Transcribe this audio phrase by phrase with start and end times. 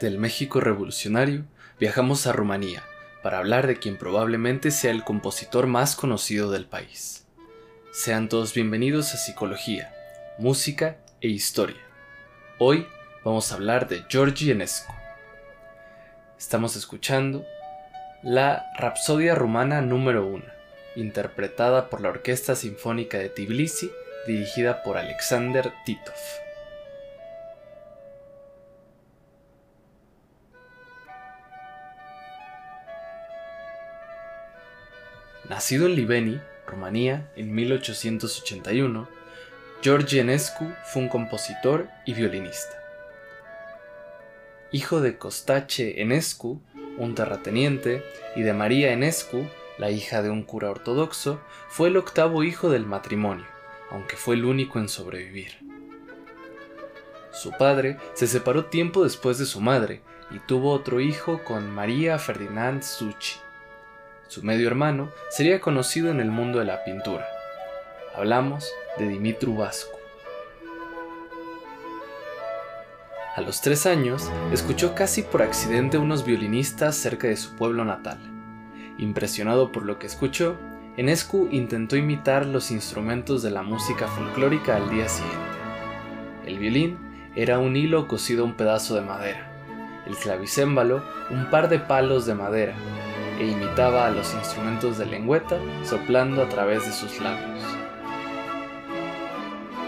[0.00, 1.44] Del México revolucionario
[1.78, 2.82] viajamos a Rumanía
[3.22, 7.26] para hablar de quien probablemente sea el compositor más conocido del país.
[7.92, 9.94] Sean todos bienvenidos a Psicología,
[10.38, 11.82] Música e Historia.
[12.58, 12.86] Hoy
[13.26, 14.94] vamos a hablar de Georgi Enescu.
[16.38, 17.44] Estamos escuchando
[18.22, 20.42] la Rapsodia Rumana número 1,
[20.96, 23.90] interpretada por la Orquesta Sinfónica de Tbilisi,
[24.26, 26.49] dirigida por Alexander Titov.
[35.50, 39.08] Nacido en Libeni, Rumanía, en 1881,
[39.82, 42.80] George Enescu fue un compositor y violinista.
[44.70, 46.62] Hijo de Costache Enescu,
[46.98, 48.04] un terrateniente,
[48.36, 49.44] y de María Enescu,
[49.76, 53.46] la hija de un cura ortodoxo, fue el octavo hijo del matrimonio,
[53.90, 55.58] aunque fue el único en sobrevivir.
[57.32, 62.20] Su padre se separó tiempo después de su madre y tuvo otro hijo con María
[62.20, 63.40] Ferdinand Suchi.
[64.30, 67.26] Su medio hermano sería conocido en el mundo de la pintura.
[68.14, 69.98] Hablamos de Dimitru Vasco.
[73.34, 78.20] A los tres años, escuchó casi por accidente unos violinistas cerca de su pueblo natal.
[78.98, 80.56] Impresionado por lo que escuchó,
[80.96, 85.38] Enescu intentó imitar los instrumentos de la música folclórica al día siguiente.
[86.46, 86.98] El violín
[87.34, 89.50] era un hilo cosido a un pedazo de madera,
[90.06, 92.76] el clavicémbalo un par de palos de madera
[93.40, 97.64] e imitaba a los instrumentos de lengüeta soplando a través de sus labios.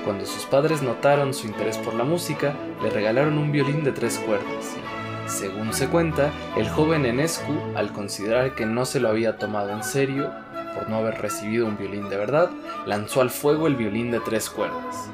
[0.07, 4.19] Cuando sus padres notaron su interés por la música, le regalaron un violín de tres
[4.19, 4.75] cuerdas.
[5.27, 9.85] Según se cuenta, el joven Enescu, al considerar que no se lo había tomado en
[9.85, 10.33] serio,
[10.75, 12.51] por no haber recibido un violín de verdad,
[12.87, 15.11] lanzó al fuego el violín de tres cuerdas.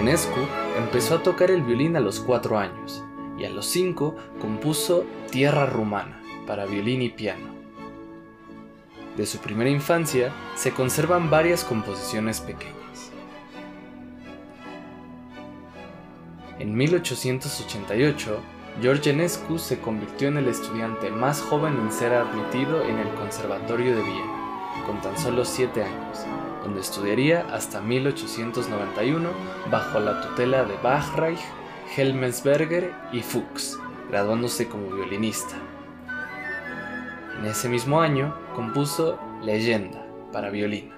[0.00, 0.40] Enescu
[0.78, 3.05] empezó a tocar el violín a los cuatro años
[3.38, 7.54] y a los cinco compuso Tierra Rumana para violín y piano.
[9.16, 12.76] De su primera infancia se conservan varias composiciones pequeñas.
[16.58, 18.40] En 1888,
[18.80, 23.96] George Enescu se convirtió en el estudiante más joven en ser admitido en el Conservatorio
[23.96, 26.26] de Viena, con tan solo 7 años,
[26.62, 29.30] donde estudiaría hasta 1891
[29.70, 31.40] bajo la tutela de Bachreich
[31.94, 35.56] Helmensberger y Fuchs, graduándose como violinista.
[37.38, 40.90] En ese mismo año compuso Leyenda para violín.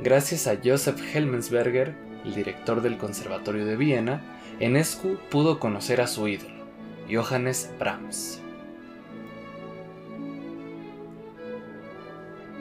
[0.00, 1.94] Gracias a Joseph Helmensberger,
[2.24, 4.22] el director del Conservatorio de Viena,
[4.60, 6.64] Enescu pudo conocer a su ídolo,
[7.10, 8.40] Johannes Brahms.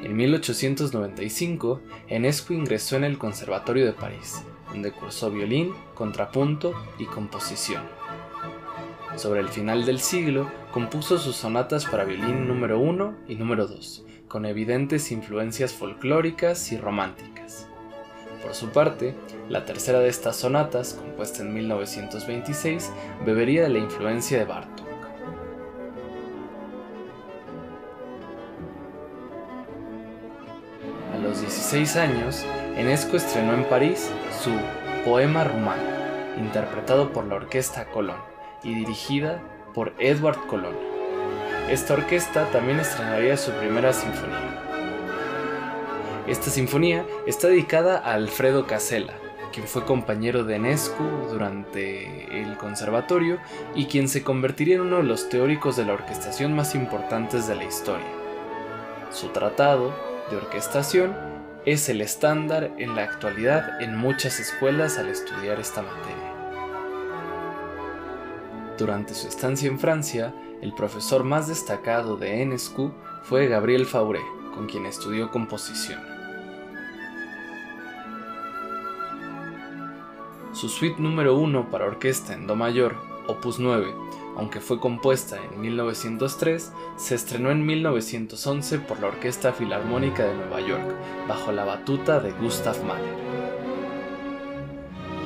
[0.03, 7.83] En 1895, Enescu ingresó en el Conservatorio de París donde cursó violín, contrapunto y composición.
[9.15, 14.05] Sobre el final del siglo, compuso sus sonatas para violín número 1 y número 2,
[14.27, 17.67] con evidentes influencias folclóricas y románticas.
[18.41, 19.13] Por su parte,
[19.49, 22.91] la tercera de estas sonatas, compuesta en 1926,
[23.25, 24.87] bebería de la influencia de Bartók.
[31.13, 32.45] A los 16 años,
[32.77, 34.09] Enesco estrenó en París
[34.43, 34.51] su
[35.05, 35.83] Poema Rumano,
[36.37, 38.17] interpretado por la Orquesta Colón
[38.63, 39.39] y dirigida
[39.75, 40.75] por Edward Colón.
[41.69, 44.63] Esta orquesta también estrenaría su primera sinfonía.
[46.25, 49.13] Esta sinfonía está dedicada a Alfredo Casella,
[49.53, 53.37] quien fue compañero de Enescu durante el conservatorio
[53.75, 57.55] y quien se convertiría en uno de los teóricos de la orquestación más importantes de
[57.55, 58.07] la historia.
[59.11, 59.93] Su tratado
[60.31, 66.33] de orquestación es el estándar en la actualidad en muchas escuelas al estudiar esta materia.
[68.79, 72.91] Durante su estancia en Francia, el profesor más destacado de Enescu
[73.23, 74.21] fue Gabriel Fauré,
[74.55, 76.01] con quien estudió composición.
[80.53, 82.95] Su suite número 1 para orquesta en Do mayor,
[83.27, 83.93] opus 9,
[84.37, 90.61] aunque fue compuesta en 1903, se estrenó en 1911 por la Orquesta Filarmónica de Nueva
[90.61, 90.95] York,
[91.27, 93.15] bajo la batuta de Gustav Mahler.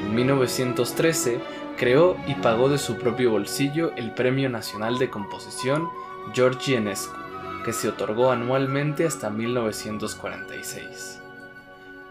[0.04, 1.40] En 1913,
[1.78, 5.90] creó y pagó de su propio bolsillo el Premio Nacional de Composición
[6.34, 7.18] Georgi Enescu,
[7.64, 11.22] que se otorgó anualmente hasta 1946.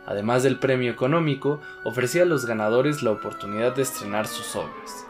[0.06, 5.06] Además del premio económico, ofrecía a los ganadores la oportunidad de estrenar sus obras.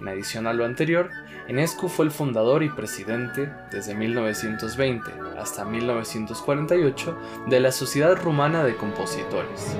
[0.00, 1.10] En adición a lo anterior,
[1.46, 7.18] Enescu fue el fundador y presidente, desde 1920 hasta 1948,
[7.48, 9.76] de la Sociedad Rumana de Compositores.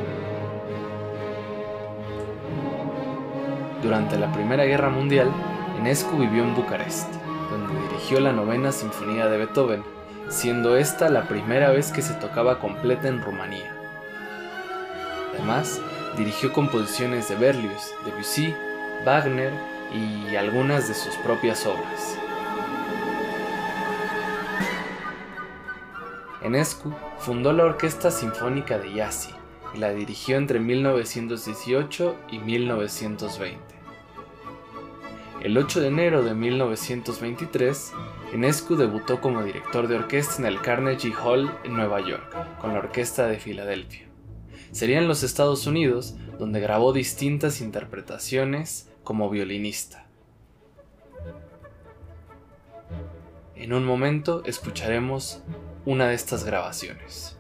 [3.83, 5.33] Durante la Primera Guerra Mundial,
[5.79, 7.11] Enescu vivió en Bucarest,
[7.51, 9.83] donde dirigió la novena Sinfonía de Beethoven,
[10.29, 13.75] siendo esta la primera vez que se tocaba completa en Rumanía.
[15.33, 15.81] Además,
[16.19, 18.55] dirigió composiciones de Berlioz, Debussy,
[19.07, 22.19] Wagner y algunas de sus propias obras.
[26.43, 29.31] Enescu fundó la Orquesta Sinfónica de Yassi
[29.75, 33.81] y la dirigió entre 1918 y 1920.
[35.43, 37.93] El 8 de enero de 1923,
[38.35, 42.81] Enescu debutó como director de orquesta en el Carnegie Hall en Nueva York, con la
[42.81, 44.07] Orquesta de Filadelfia.
[44.71, 50.07] Sería en los Estados Unidos donde grabó distintas interpretaciones como violinista.
[53.57, 55.43] En un momento escucharemos
[55.85, 57.40] una de estas grabaciones.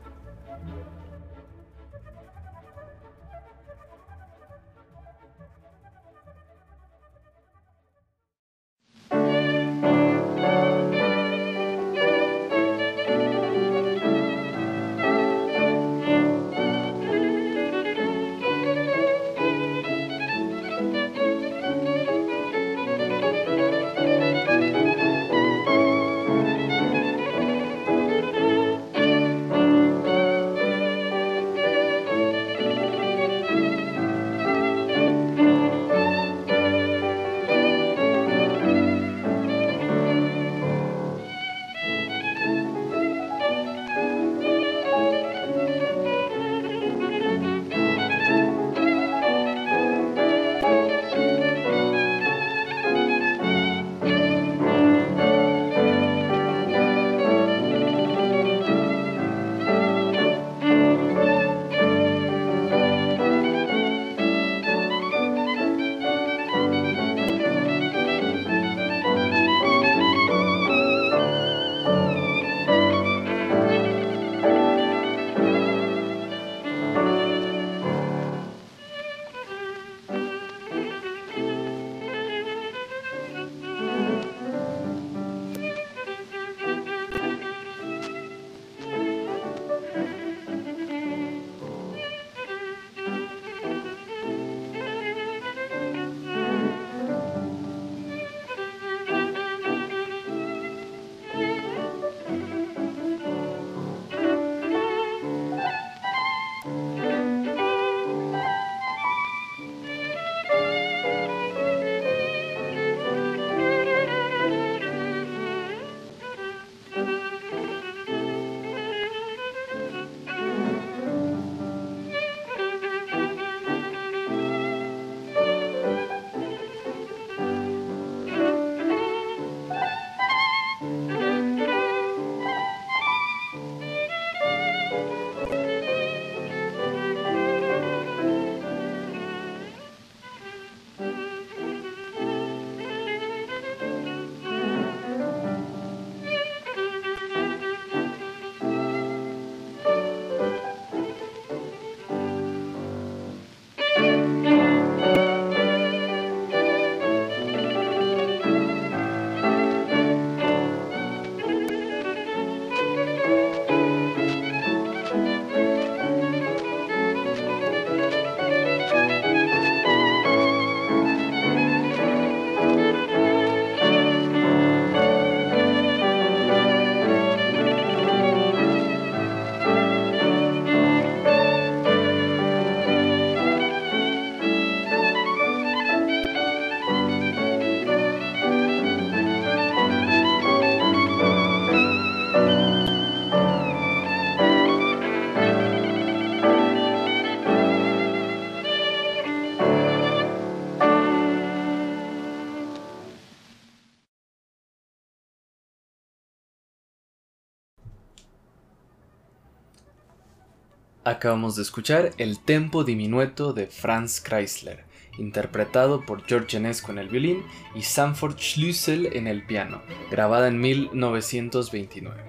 [211.02, 214.85] Acabamos de escuchar el tempo diminueto de Franz Kreisler,
[215.16, 217.42] interpretado por George Enescu en el violín
[217.75, 219.80] y Sanford Schlüssel en el piano,
[220.11, 222.23] grabada en 1929.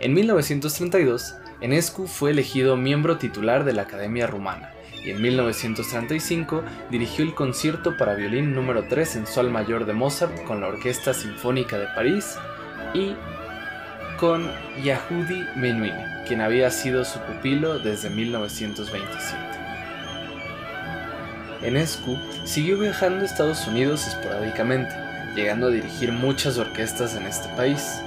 [0.00, 7.24] En 1932, Enescu fue elegido miembro titular de la Academia Rumana y en 1935 dirigió
[7.24, 11.78] el concierto para violín número 3 en sol mayor de Mozart con la Orquesta Sinfónica
[11.78, 12.36] de París
[12.92, 13.14] y
[14.18, 14.50] con
[14.82, 15.94] Yehudi Menuhin,
[16.26, 19.38] quien había sido su pupilo desde 1927.
[21.62, 24.94] Enescu siguió viajando a Estados Unidos esporádicamente,
[25.34, 28.00] llegando a dirigir muchas orquestas en este país.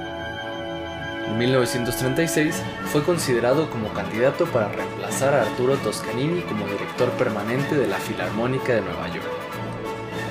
[1.27, 2.61] En 1936
[2.91, 8.73] fue considerado como candidato para reemplazar a Arturo Toscanini como director permanente de la Filarmónica
[8.73, 9.27] de Nueva York.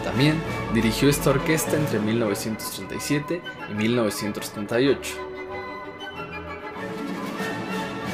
[0.05, 0.41] También
[0.73, 5.26] dirigió esta orquesta entre 1937 y 1938.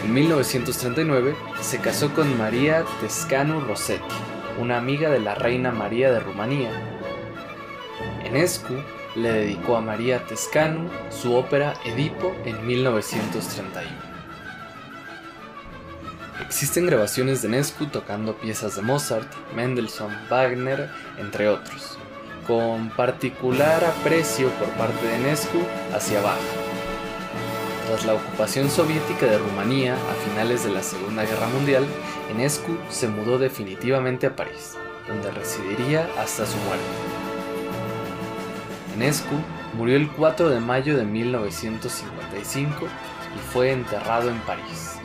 [0.05, 4.03] En 1939 se casó con María Tescanu Rossetti,
[4.61, 6.71] una amiga de la reina María de Rumanía.
[8.25, 8.75] Enescu
[9.15, 13.89] le dedicó a María Tescanu su ópera Edipo en 1931.
[16.45, 21.97] Existen grabaciones de Enescu tocando piezas de Mozart, Mendelssohn, Wagner, entre otros,
[22.49, 25.63] con particular aprecio por parte de Enescu
[25.95, 26.62] hacia Bach.
[27.93, 31.85] Tras la ocupación soviética de Rumanía a finales de la Segunda Guerra Mundial,
[32.31, 36.87] Enescu se mudó definitivamente a París, donde residiría hasta su muerte.
[38.95, 39.35] Enescu
[39.75, 42.87] murió el 4 de mayo de 1955
[43.37, 44.97] y fue enterrado en París.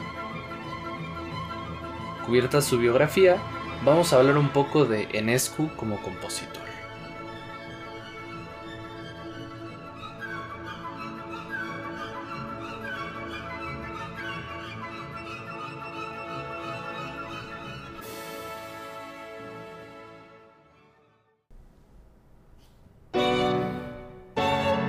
[2.26, 3.36] Cubierta su biografía,
[3.84, 6.67] vamos a hablar un poco de Enescu como compositor.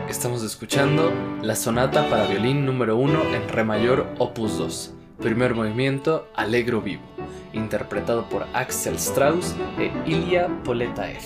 [0.08, 1.12] Estamos escuchando
[1.42, 7.02] la sonata para violín número 1 en re mayor opus 2, primer movimiento Allegro vivo,
[7.52, 11.22] interpretado por Axel Strauss e Ilya Poletaev.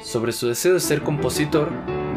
[0.00, 1.70] Sobre su deseo de ser compositor,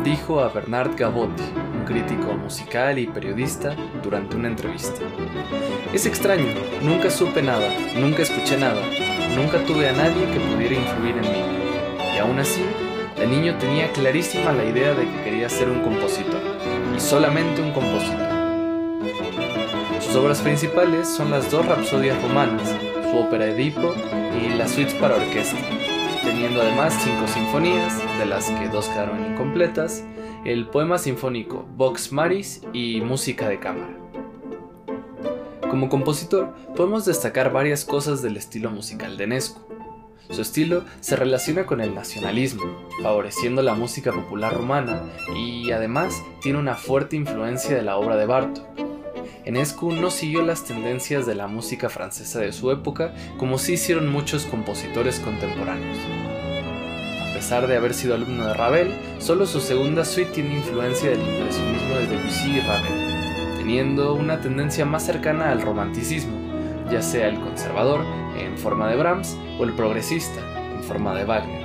[0.06, 1.44] dijo a Bernard Gavotti,
[1.78, 5.02] un crítico musical y periodista, durante una entrevista.
[5.92, 6.48] Es extraño,
[6.82, 8.82] nunca supe nada, nunca escuché nada,
[9.36, 11.43] Nunca tuve a nadie que pudiera influir en mí.
[12.15, 12.63] Y aún así,
[13.17, 16.41] de niño tenía clarísima la idea de que quería ser un compositor.
[16.95, 18.29] Y solamente un compositor.
[20.01, 22.74] Sus obras principales son las dos rapsodias romanas,
[23.12, 23.93] su ópera Edipo
[24.41, 25.57] y las suites para orquesta,
[26.24, 30.03] teniendo además cinco sinfonías, de las que dos quedaron incompletas,
[30.45, 34.09] el poema sinfónico Vox Maris y música de cámara.
[35.70, 39.60] Como compositor, podemos destacar varias cosas del estilo musical de Enescu.
[40.32, 42.64] Su estilo se relaciona con el nacionalismo,
[43.04, 45.04] favoreciendo la música popular romana
[45.36, 48.66] y además tiene una fuerte influencia de la obra de Bartók.
[49.46, 54.08] Enescu no siguió las tendencias de la música francesa de su época como sí hicieron
[54.08, 55.98] muchos compositores contemporáneos.
[57.30, 61.22] A pesar de haber sido alumno de Ravel, solo su segunda suite tiene influencia del
[61.22, 63.09] impresionismo de Debussy y Ravel
[63.70, 66.36] teniendo una tendencia más cercana al romanticismo,
[66.90, 68.04] ya sea el conservador
[68.36, 70.42] en forma de Brahms o el progresista
[70.74, 71.64] en forma de Wagner.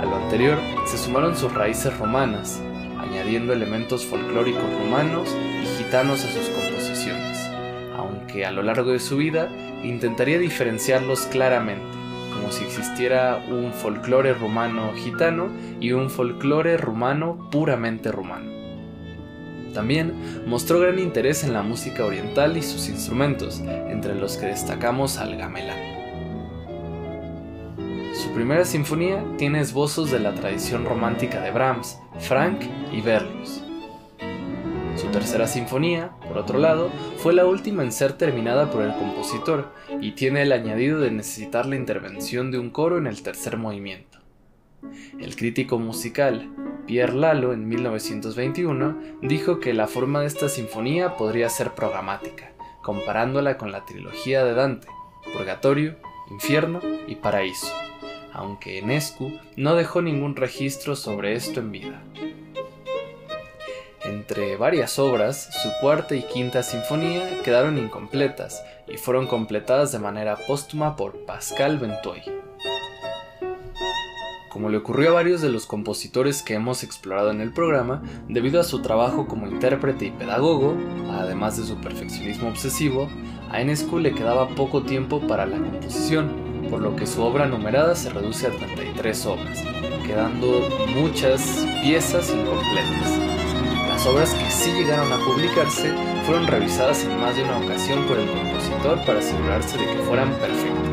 [0.00, 0.56] A lo anterior
[0.86, 2.58] se sumaron sus raíces romanas,
[2.98, 5.28] añadiendo elementos folclóricos romanos
[5.62, 7.50] y gitanos a sus composiciones,
[7.94, 9.50] aunque a lo largo de su vida
[9.82, 11.84] intentaría diferenciarlos claramente,
[12.32, 18.53] como si existiera un folclore rumano gitano y un folclore rumano puramente rumano.
[19.74, 20.14] También
[20.46, 25.36] mostró gran interés en la música oriental y sus instrumentos, entre los que destacamos al
[25.36, 25.94] gamelán.
[28.14, 32.60] Su primera sinfonía tiene esbozos de la tradición romántica de Brahms, Frank
[32.92, 33.62] y Berlioz.
[34.96, 39.72] Su tercera sinfonía, por otro lado, fue la última en ser terminada por el compositor
[40.00, 44.20] y tiene el añadido de necesitar la intervención de un coro en el tercer movimiento.
[45.18, 46.48] El crítico musical
[46.86, 53.56] Pierre Lalo en 1921 dijo que la forma de esta sinfonía podría ser programática, comparándola
[53.56, 54.86] con la trilogía de Dante,
[55.32, 55.96] Purgatorio,
[56.30, 57.72] Infierno y Paraíso,
[58.32, 62.02] aunque Enescu no dejó ningún registro sobre esto en vida.
[64.04, 70.36] Entre varias obras, su cuarta y quinta sinfonía quedaron incompletas y fueron completadas de manera
[70.36, 72.43] póstuma por Pascal Ventoy.
[74.54, 78.60] Como le ocurrió a varios de los compositores que hemos explorado en el programa, debido
[78.60, 80.76] a su trabajo como intérprete y pedagogo,
[81.10, 83.08] además de su perfeccionismo obsesivo,
[83.50, 86.30] a Enescu le quedaba poco tiempo para la composición,
[86.70, 89.64] por lo que su obra numerada se reduce a 33 obras,
[90.06, 93.18] quedando muchas piezas incompletas.
[93.88, 95.92] Las obras que sí llegaron a publicarse
[96.26, 100.30] fueron revisadas en más de una ocasión por el compositor para asegurarse de que fueran
[100.34, 100.83] perfectas.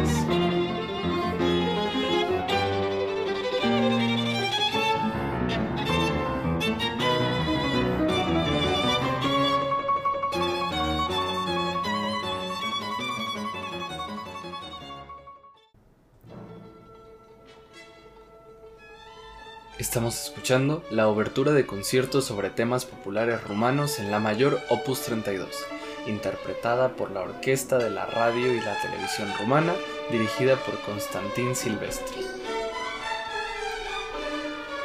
[19.92, 25.50] Estamos escuchando la obertura de conciertos sobre temas populares rumanos en la mayor Opus 32,
[26.08, 29.74] interpretada por la Orquesta de la Radio y la Televisión Rumana,
[30.10, 32.26] dirigida por Constantin Silvestri.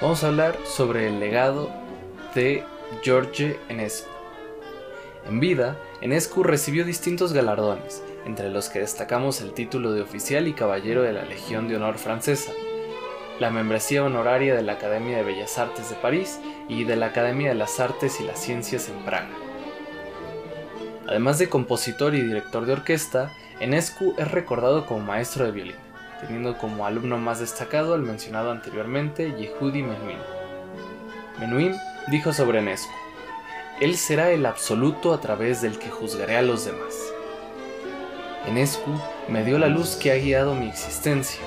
[0.03, 1.71] Vamos a hablar sobre el legado
[2.35, 2.65] de
[3.01, 4.11] George Enescu.
[5.29, 10.53] En vida, Enescu recibió distintos galardones, entre los que destacamos el título de oficial y
[10.53, 12.51] caballero de la Legión de Honor francesa,
[13.39, 17.51] la membresía honoraria de la Academia de Bellas Artes de París y de la Academia
[17.51, 19.29] de las Artes y las Ciencias en Praga.
[21.07, 25.77] Además de compositor y director de orquesta, Enescu es recordado como maestro de violín,
[26.21, 30.19] teniendo como alumno más destacado al mencionado anteriormente Yehudi Menuhin.
[31.39, 31.77] Menuhin
[32.09, 32.93] dijo sobre Enescu,
[33.81, 36.95] Él será el absoluto a través del que juzgaré a los demás.
[38.47, 38.91] Enescu
[39.29, 41.41] me dio la luz que ha guiado mi existencia,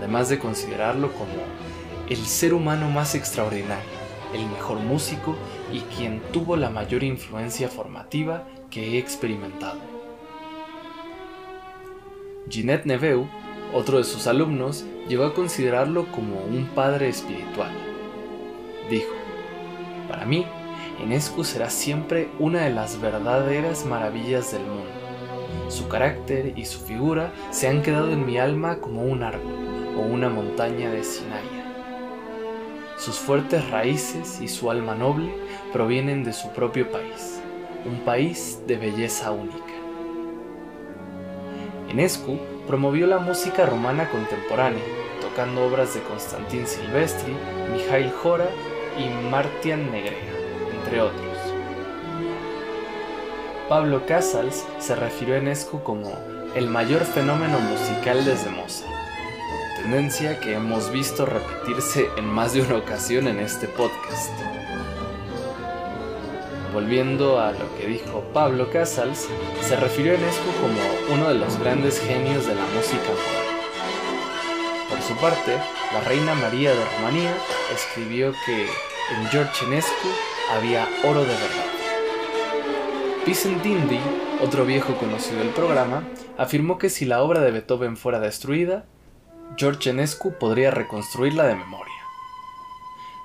[0.00, 1.34] además de considerarlo como
[2.08, 3.84] el ser humano más extraordinario,
[4.34, 5.36] el mejor músico
[5.70, 9.78] y quien tuvo la mayor influencia formativa que he experimentado.
[12.48, 13.28] Ginette Neveu,
[13.74, 17.70] otro de sus alumnos, llegó a considerarlo como un padre espiritual.
[18.88, 19.12] Dijo,
[20.08, 20.46] para mí,
[21.00, 24.90] Enescu será siempre una de las verdaderas maravillas del mundo.
[25.68, 30.28] Su carácter y su figura se han quedado en mi alma como un árbol una
[30.28, 31.64] montaña de Sinaya.
[32.96, 35.32] Sus fuertes raíces y su alma noble
[35.72, 37.40] provienen de su propio país,
[37.84, 39.72] un país de belleza única.
[41.88, 44.82] Enescu promovió la música romana contemporánea,
[45.20, 47.34] tocando obras de Constantin Silvestri,
[47.72, 48.48] Mikhail Jora
[48.98, 50.34] y Martian Negrea,
[50.78, 51.38] entre otros.
[53.68, 56.12] Pablo Casals se refirió a Enescu como
[56.54, 58.89] el mayor fenómeno musical desde Mozart
[59.82, 64.30] tendencia que hemos visto repetirse en más de una ocasión en este podcast.
[66.72, 69.26] Volviendo a lo que dijo Pablo Casals,
[69.62, 73.50] se refirió a Enescu como uno de los grandes genios de la música moderna.
[74.88, 75.56] Por su parte,
[75.92, 77.34] la reina María de Rumanía
[77.74, 80.08] escribió que en George Enescu
[80.56, 81.70] había oro de verdad.
[83.26, 83.62] Vicent
[84.42, 86.04] otro viejo conocido del programa,
[86.38, 88.84] afirmó que si la obra de Beethoven fuera destruida,
[89.56, 91.94] George Enescu podría reconstruirla de memoria.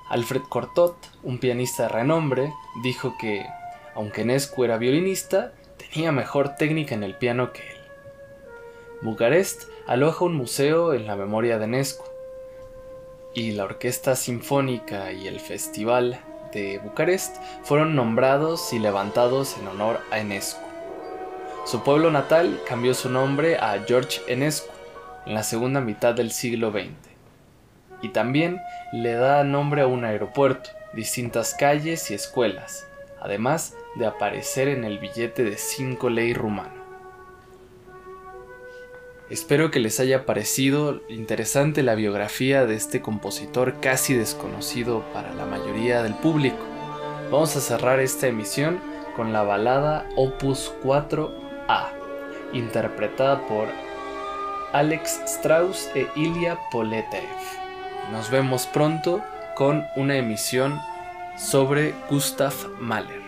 [0.08, 3.46] Alfred Cortot, un pianista de renombre, dijo que,
[3.94, 7.76] aunque Enescu era violinista, tenía mejor técnica en el piano que él.
[9.02, 12.04] Bucarest aloja un museo en la memoria de Enescu,
[13.34, 16.20] y la Orquesta Sinfónica y el Festival
[16.52, 20.64] de Bucarest fueron nombrados y levantados en honor a Enescu.
[21.66, 24.75] Su pueblo natal cambió su nombre a George Enescu
[25.26, 26.92] en la segunda mitad del siglo XX.
[28.02, 28.60] Y también
[28.92, 32.86] le da nombre a un aeropuerto, distintas calles y escuelas,
[33.20, 36.86] además de aparecer en el billete de 5 ley rumano.
[39.28, 45.44] Espero que les haya parecido interesante la biografía de este compositor casi desconocido para la
[45.44, 46.64] mayoría del público.
[47.32, 48.78] Vamos a cerrar esta emisión
[49.16, 51.88] con la balada Opus 4A,
[52.52, 53.66] interpretada por
[54.72, 57.22] Alex Strauss e Ilya Poletev.
[58.12, 59.22] Nos vemos pronto
[59.54, 60.80] con una emisión
[61.36, 63.25] sobre Gustav Mahler.